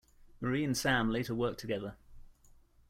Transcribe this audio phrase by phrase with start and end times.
[0.39, 1.95] Marie and Sam later worked together.